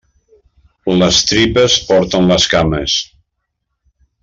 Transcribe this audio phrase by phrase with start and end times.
[1.01, 2.97] Les tripes porten les cames.